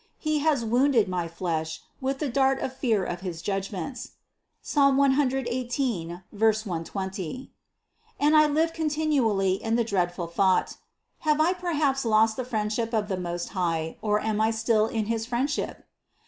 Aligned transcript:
He 0.17 0.39
has 0.39 0.65
wounded 0.65 1.07
my 1.07 1.27
flesh 1.27 1.79
with 2.01 2.17
the 2.17 2.27
dart 2.27 2.57
of 2.59 2.75
fear 2.75 3.03
of 3.03 3.21
his 3.21 3.39
judg 3.43 3.71
ments 3.71 4.13
(Ps. 4.63 4.75
118, 4.75 6.23
120), 6.31 7.51
and 8.19 8.35
I 8.35 8.47
live 8.47 8.73
continually 8.73 9.61
in 9.63 9.75
the 9.75 9.83
dread 9.83 10.11
ful 10.11 10.25
thought: 10.25 10.77
Have 11.19 11.39
I 11.39 11.53
perhaps 11.53 12.03
lost 12.03 12.35
the 12.35 12.43
friendship 12.45 12.95
of 12.95 13.09
the 13.09 13.17
Most 13.19 13.49
High 13.49 13.97
or 14.01 14.19
am 14.19 14.41
I 14.41 14.49
still 14.49 14.87
in 14.87 15.05
his 15.05 15.27
friendship 15.27 15.85